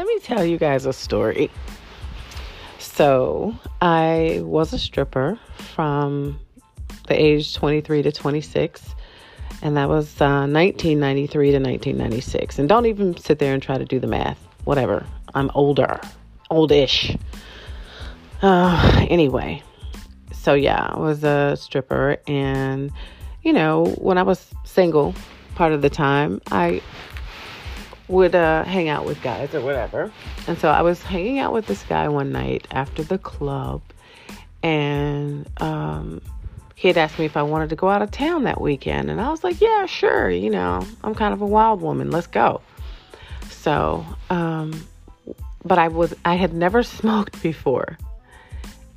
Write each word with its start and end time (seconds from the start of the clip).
let 0.00 0.06
me 0.06 0.18
tell 0.20 0.42
you 0.42 0.56
guys 0.56 0.86
a 0.86 0.94
story. 0.94 1.50
So, 2.78 3.54
I 3.82 4.40
was 4.42 4.72
a 4.72 4.78
stripper 4.78 5.38
from 5.74 6.40
the 7.06 7.22
age 7.22 7.54
23 7.54 8.04
to 8.04 8.10
26, 8.10 8.94
and 9.60 9.76
that 9.76 9.90
was 9.90 10.18
uh, 10.18 10.48
1993 10.48 11.50
to 11.50 11.58
1996. 11.58 12.58
And 12.58 12.66
don't 12.66 12.86
even 12.86 13.14
sit 13.18 13.40
there 13.40 13.52
and 13.52 13.62
try 13.62 13.76
to 13.76 13.84
do 13.84 14.00
the 14.00 14.06
math. 14.06 14.38
Whatever. 14.64 15.04
I'm 15.34 15.50
older, 15.54 16.00
oldish. 16.48 17.14
Uh, 18.40 19.06
anyway, 19.10 19.62
so 20.32 20.54
yeah, 20.54 20.88
I 20.94 20.98
was 20.98 21.24
a 21.24 21.58
stripper, 21.60 22.16
and 22.26 22.90
you 23.42 23.52
know, 23.52 23.84
when 23.98 24.16
I 24.16 24.22
was 24.22 24.46
single, 24.64 25.14
part 25.56 25.72
of 25.72 25.82
the 25.82 25.90
time, 25.90 26.40
I 26.50 26.80
would 28.10 28.34
uh, 28.34 28.64
hang 28.64 28.88
out 28.88 29.06
with 29.06 29.22
guys 29.22 29.54
or 29.54 29.60
whatever. 29.60 30.12
And 30.46 30.58
so 30.58 30.68
I 30.68 30.82
was 30.82 31.02
hanging 31.02 31.38
out 31.38 31.52
with 31.52 31.66
this 31.66 31.82
guy 31.84 32.08
one 32.08 32.32
night 32.32 32.66
after 32.72 33.02
the 33.02 33.18
club, 33.18 33.82
and 34.62 35.48
um, 35.62 36.20
he 36.74 36.88
had 36.88 36.96
asked 36.96 37.18
me 37.18 37.24
if 37.24 37.36
I 37.36 37.42
wanted 37.42 37.70
to 37.70 37.76
go 37.76 37.88
out 37.88 38.02
of 38.02 38.10
town 38.10 38.44
that 38.44 38.60
weekend. 38.60 39.10
And 39.10 39.20
I 39.20 39.30
was 39.30 39.44
like, 39.44 39.60
yeah, 39.60 39.86
sure. 39.86 40.30
You 40.30 40.50
know, 40.50 40.86
I'm 41.04 41.14
kind 41.14 41.32
of 41.32 41.42
a 41.42 41.46
wild 41.46 41.82
woman. 41.82 42.10
Let's 42.10 42.26
go. 42.26 42.62
So, 43.50 44.04
um, 44.30 44.86
but 45.62 45.78
I 45.78 45.88
was, 45.88 46.14
I 46.24 46.36
had 46.36 46.54
never 46.54 46.82
smoked 46.98 47.42
before. 47.42 47.98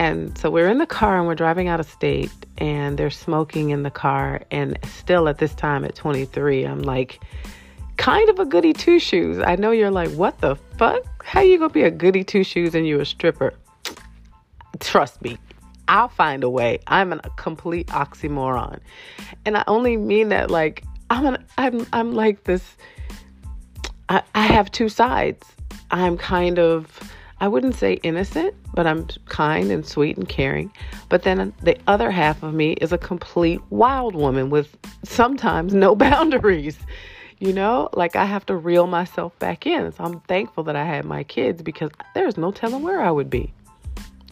And 0.00 0.36
so 0.38 0.50
we're 0.50 0.68
in 0.68 0.78
the 0.78 0.86
car 0.86 1.18
and 1.18 1.26
we're 1.26 1.34
driving 1.34 1.68
out 1.68 1.80
of 1.80 1.88
state 1.88 2.30
and 2.56 2.98
they're 2.98 3.10
smoking 3.10 3.70
in 3.70 3.84
the 3.84 3.90
car. 3.90 4.42
And 4.50 4.78
still 4.84 5.28
at 5.28 5.38
this 5.38 5.54
time 5.54 5.84
at 5.84 5.94
23, 5.94 6.64
I'm 6.64 6.82
like, 6.82 7.20
kind 7.98 8.30
of 8.30 8.38
a 8.38 8.46
goody 8.46 8.72
two 8.72 8.98
shoes. 8.98 9.38
I 9.38 9.56
know 9.56 9.70
you're 9.72 9.90
like, 9.90 10.10
what 10.12 10.40
the 10.40 10.56
fuck? 10.78 11.02
How 11.22 11.42
you 11.42 11.58
gonna 11.58 11.70
be 11.70 11.82
a 11.82 11.90
goody 11.90 12.24
two 12.24 12.42
shoes 12.42 12.74
and 12.74 12.86
you 12.86 13.00
a 13.00 13.04
stripper? 13.04 13.52
Trust 14.80 15.20
me, 15.20 15.36
I'll 15.88 16.08
find 16.08 16.42
a 16.42 16.48
way. 16.48 16.78
I'm 16.86 17.12
a 17.12 17.18
complete 17.36 17.88
oxymoron, 17.88 18.80
and 19.44 19.58
I 19.58 19.64
only 19.66 19.98
mean 19.98 20.30
that 20.30 20.50
like 20.50 20.84
I'm 21.10 21.26
an 21.26 21.44
I'm 21.58 21.86
I'm 21.92 22.14
like 22.14 22.44
this. 22.44 22.76
I, 24.08 24.22
I 24.34 24.46
have 24.46 24.70
two 24.70 24.88
sides. 24.88 25.46
I'm 25.90 26.16
kind 26.16 26.58
of 26.58 27.12
I 27.40 27.48
wouldn't 27.48 27.74
say 27.74 27.94
innocent, 28.02 28.54
but 28.74 28.86
I'm 28.86 29.06
kind 29.26 29.70
and 29.70 29.86
sweet 29.86 30.16
and 30.16 30.28
caring. 30.28 30.72
But 31.08 31.22
then 31.22 31.52
the 31.62 31.76
other 31.86 32.10
half 32.10 32.42
of 32.42 32.54
me 32.54 32.72
is 32.74 32.92
a 32.92 32.98
complete 32.98 33.60
wild 33.70 34.14
woman 34.14 34.50
with 34.50 34.76
sometimes 35.04 35.74
no 35.74 35.94
boundaries. 36.06 36.78
You 37.40 37.52
know, 37.52 37.88
like 37.92 38.16
I 38.16 38.24
have 38.24 38.44
to 38.46 38.56
reel 38.56 38.86
myself 38.86 39.38
back 39.38 39.66
in. 39.66 39.92
So 39.92 40.04
I'm 40.04 40.20
thankful 40.20 40.64
that 40.64 40.76
I 40.76 40.84
had 40.84 41.04
my 41.04 41.22
kids 41.22 41.62
because 41.62 41.90
there's 42.14 42.36
no 42.36 42.50
telling 42.50 42.82
where 42.82 43.00
I 43.00 43.10
would 43.10 43.30
be. 43.30 43.52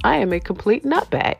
I 0.02 0.16
am 0.16 0.32
a 0.32 0.40
complete 0.40 0.84
nutbag. 0.84 1.36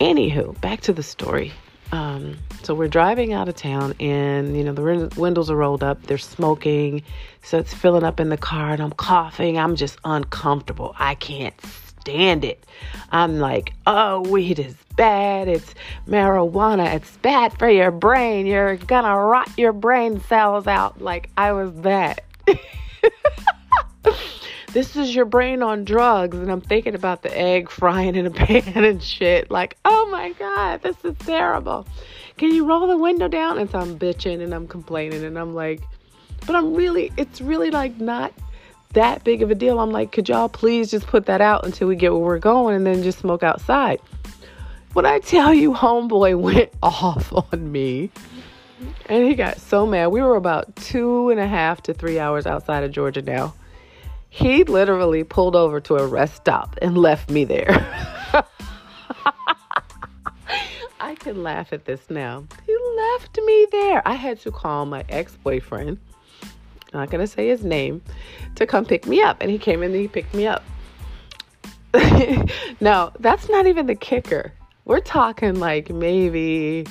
Anywho, 0.00 0.58
back 0.60 0.80
to 0.82 0.92
the 0.92 1.02
story. 1.02 1.52
Um, 1.92 2.38
so 2.62 2.72
we're 2.74 2.88
driving 2.88 3.32
out 3.32 3.48
of 3.48 3.56
town, 3.56 3.94
and 3.98 4.56
you 4.56 4.62
know 4.62 4.72
the 4.72 5.10
windows 5.16 5.50
are 5.50 5.56
rolled 5.56 5.82
up. 5.82 6.02
They're 6.04 6.18
smoking, 6.18 7.02
so 7.42 7.58
it's 7.58 7.74
filling 7.74 8.04
up 8.04 8.20
in 8.20 8.28
the 8.28 8.36
car, 8.36 8.72
and 8.72 8.80
I'm 8.80 8.92
coughing. 8.92 9.58
I'm 9.58 9.74
just 9.74 9.98
uncomfortable. 10.04 10.94
I 10.98 11.16
can't 11.16 11.54
stand 12.00 12.44
it. 12.44 12.64
I'm 13.10 13.38
like, 13.38 13.72
oh, 13.86 14.20
weed 14.20 14.58
is 14.58 14.74
bad. 14.96 15.48
It's 15.48 15.74
marijuana. 16.06 16.94
It's 16.94 17.16
bad 17.18 17.58
for 17.58 17.68
your 17.68 17.90
brain. 17.90 18.46
You're 18.46 18.76
gonna 18.76 19.16
rot 19.16 19.50
your 19.56 19.72
brain 19.72 20.20
cells 20.20 20.66
out. 20.66 21.00
Like 21.00 21.30
I 21.36 21.52
was 21.52 21.72
that. 21.82 22.24
this 24.72 24.96
is 24.96 25.14
your 25.14 25.24
brain 25.24 25.62
on 25.62 25.84
drugs. 25.84 26.36
And 26.36 26.50
I'm 26.50 26.60
thinking 26.60 26.94
about 26.94 27.22
the 27.22 27.36
egg 27.36 27.70
frying 27.70 28.14
in 28.14 28.26
a 28.26 28.30
pan 28.46 28.84
and 28.84 29.02
shit. 29.02 29.50
Like, 29.50 29.76
oh 29.84 30.08
my 30.10 30.32
God, 30.32 30.82
this 30.82 30.96
is 31.04 31.16
terrible. 31.18 31.86
Can 32.36 32.54
you 32.54 32.64
roll 32.64 32.86
the 32.86 32.96
window 32.96 33.28
down? 33.28 33.58
And 33.58 33.70
so 33.70 33.78
I'm 33.78 33.98
bitching 33.98 34.42
and 34.42 34.54
I'm 34.54 34.66
complaining 34.66 35.24
and 35.24 35.38
I'm 35.38 35.54
like, 35.54 35.82
but 36.46 36.56
I'm 36.56 36.74
really, 36.74 37.12
it's 37.16 37.40
really 37.40 37.70
like 37.70 37.98
not 37.98 38.32
that 38.92 39.24
big 39.24 39.42
of 39.42 39.50
a 39.50 39.54
deal. 39.54 39.78
I'm 39.78 39.90
like, 39.90 40.12
could 40.12 40.28
y'all 40.28 40.48
please 40.48 40.90
just 40.90 41.06
put 41.06 41.26
that 41.26 41.40
out 41.40 41.64
until 41.64 41.88
we 41.88 41.96
get 41.96 42.12
where 42.12 42.20
we're 42.20 42.38
going 42.38 42.74
and 42.74 42.86
then 42.86 43.02
just 43.02 43.18
smoke 43.18 43.42
outside? 43.42 44.00
When 44.92 45.06
I 45.06 45.20
tell 45.20 45.54
you, 45.54 45.72
homeboy 45.72 46.38
went 46.40 46.70
off 46.82 47.32
on 47.32 47.70
me. 47.70 48.10
And 49.06 49.26
he 49.26 49.34
got 49.34 49.60
so 49.60 49.86
mad. 49.86 50.08
We 50.08 50.22
were 50.22 50.36
about 50.36 50.74
two 50.76 51.30
and 51.30 51.38
a 51.38 51.46
half 51.46 51.82
to 51.82 51.94
three 51.94 52.18
hours 52.18 52.46
outside 52.46 52.82
of 52.82 52.92
Georgia 52.92 53.22
now. 53.22 53.54
He 54.30 54.64
literally 54.64 55.24
pulled 55.24 55.56
over 55.56 55.80
to 55.80 55.96
a 55.96 56.06
rest 56.06 56.36
stop 56.36 56.76
and 56.80 56.96
left 56.96 57.30
me 57.30 57.44
there. 57.44 57.68
I 61.00 61.14
can 61.16 61.42
laugh 61.42 61.72
at 61.72 61.84
this 61.84 62.08
now. 62.08 62.44
He 62.64 62.76
left 62.96 63.38
me 63.44 63.66
there. 63.72 64.06
I 64.06 64.14
had 64.14 64.38
to 64.40 64.52
call 64.52 64.86
my 64.86 65.04
ex 65.08 65.36
boyfriend, 65.36 65.98
not 66.92 67.10
going 67.10 67.20
to 67.20 67.26
say 67.26 67.48
his 67.48 67.64
name, 67.64 68.02
to 68.56 68.66
come 68.66 68.84
pick 68.84 69.06
me 69.06 69.22
up. 69.22 69.38
And 69.40 69.50
he 69.50 69.58
came 69.58 69.82
in 69.82 69.92
and 69.92 70.00
he 70.00 70.08
picked 70.08 70.34
me 70.34 70.46
up. 70.46 70.64
no, 72.80 73.12
that's 73.18 73.48
not 73.48 73.66
even 73.66 73.86
the 73.86 73.94
kicker. 73.94 74.52
We're 74.84 75.00
talking 75.00 75.56
like 75.56 75.90
maybe 75.90 76.86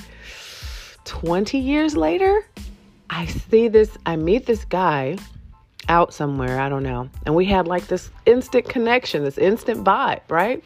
20 1.04 1.58
years 1.58 1.96
later. 1.96 2.46
I 3.08 3.26
see 3.26 3.68
this, 3.68 3.96
I 4.06 4.16
meet 4.16 4.46
this 4.46 4.64
guy 4.64 5.18
out 5.88 6.14
somewhere, 6.14 6.60
I 6.60 6.68
don't 6.68 6.82
know. 6.82 7.10
And 7.26 7.34
we 7.34 7.44
had 7.46 7.66
like 7.66 7.88
this 7.88 8.10
instant 8.26 8.68
connection, 8.68 9.24
this 9.24 9.38
instant 9.38 9.84
vibe, 9.84 10.22
right? 10.28 10.62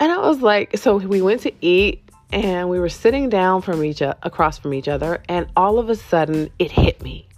And 0.00 0.10
I 0.10 0.18
was 0.18 0.42
like, 0.42 0.76
so 0.76 0.96
we 0.96 1.22
went 1.22 1.42
to 1.42 1.52
eat 1.60 2.02
and 2.32 2.68
we 2.68 2.80
were 2.80 2.88
sitting 2.88 3.28
down 3.28 3.62
from 3.62 3.84
each 3.84 4.00
across 4.00 4.58
from 4.58 4.74
each 4.74 4.88
other 4.88 5.22
and 5.28 5.46
all 5.54 5.78
of 5.78 5.90
a 5.90 5.94
sudden 5.94 6.50
it 6.58 6.72
hit 6.72 7.02
me. 7.02 7.28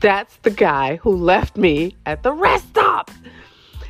That's 0.00 0.36
the 0.38 0.50
guy 0.50 0.96
who 0.96 1.14
left 1.14 1.56
me 1.56 1.96
at 2.04 2.24
the 2.24 2.32
rest 2.32 2.66
stop. 2.66 3.12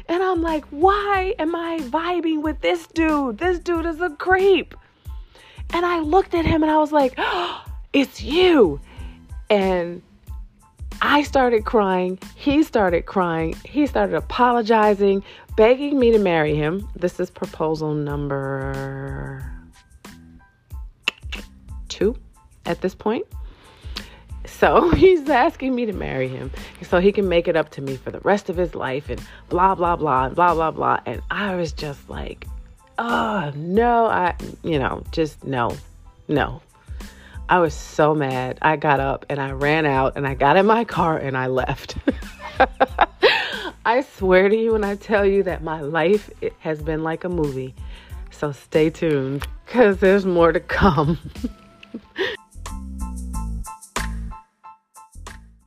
And 0.06 0.22
I'm 0.22 0.42
like, 0.42 0.66
why 0.66 1.34
am 1.38 1.56
I 1.56 1.78
vibing 1.80 2.42
with 2.42 2.60
this 2.60 2.86
dude? 2.88 3.38
This 3.38 3.58
dude 3.58 3.86
is 3.86 4.02
a 4.02 4.10
creep. 4.10 4.74
And 5.72 5.86
I 5.86 6.00
looked 6.00 6.34
at 6.34 6.44
him 6.44 6.62
and 6.62 6.70
I 6.70 6.76
was 6.76 6.92
like, 6.92 7.14
oh, 7.16 7.64
it's 7.94 8.22
you. 8.22 8.80
And 9.48 10.02
I 11.00 11.22
started 11.22 11.64
crying. 11.64 12.18
He 12.34 12.62
started 12.64 13.06
crying. 13.06 13.54
He 13.64 13.86
started 13.86 14.14
apologizing, 14.14 15.24
begging 15.56 15.98
me 15.98 16.12
to 16.12 16.18
marry 16.18 16.54
him. 16.54 16.86
This 16.94 17.18
is 17.18 17.30
proposal 17.30 17.94
number 17.94 19.50
two 21.88 22.14
at 22.66 22.82
this 22.82 22.94
point. 22.94 23.26
So 24.64 24.88
he's 24.96 25.28
asking 25.28 25.74
me 25.74 25.84
to 25.84 25.92
marry 25.92 26.26
him 26.26 26.50
so 26.80 26.98
he 26.98 27.12
can 27.12 27.28
make 27.28 27.48
it 27.48 27.54
up 27.54 27.68
to 27.72 27.82
me 27.82 27.98
for 27.98 28.10
the 28.10 28.20
rest 28.20 28.48
of 28.48 28.56
his 28.56 28.74
life 28.74 29.10
and 29.10 29.20
blah, 29.50 29.74
blah, 29.74 29.94
blah, 29.94 30.24
and 30.24 30.34
blah, 30.34 30.54
blah, 30.54 30.70
blah. 30.70 31.00
And 31.04 31.20
I 31.30 31.54
was 31.54 31.70
just 31.70 32.08
like, 32.08 32.46
oh, 32.96 33.52
no, 33.54 34.06
I, 34.06 34.34
you 34.62 34.78
know, 34.78 35.02
just 35.12 35.44
no, 35.44 35.76
no. 36.28 36.62
I 37.46 37.58
was 37.58 37.74
so 37.74 38.14
mad. 38.14 38.58
I 38.62 38.76
got 38.76 39.00
up 39.00 39.26
and 39.28 39.38
I 39.38 39.50
ran 39.50 39.84
out 39.84 40.16
and 40.16 40.26
I 40.26 40.32
got 40.32 40.56
in 40.56 40.64
my 40.64 40.84
car 40.84 41.18
and 41.18 41.36
I 41.36 41.48
left. 41.48 41.98
I 43.84 44.00
swear 44.00 44.48
to 44.48 44.56
you 44.56 44.72
when 44.72 44.82
I 44.82 44.96
tell 44.96 45.26
you 45.26 45.42
that 45.42 45.62
my 45.62 45.82
life 45.82 46.30
has 46.60 46.80
been 46.80 47.02
like 47.02 47.24
a 47.24 47.28
movie. 47.28 47.74
So 48.30 48.52
stay 48.52 48.88
tuned 48.88 49.46
because 49.66 49.98
there's 49.98 50.24
more 50.24 50.52
to 50.52 50.60
come. 50.60 51.18